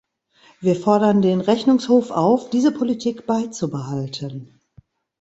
Wir 0.61 0.75
fordern 0.75 1.21
den 1.21 1.41
Rechnungshof 1.41 2.09
auf, 2.09 2.49
diese 2.49 2.71
Politik 2.71 3.27
beizubehalten. 3.27 4.59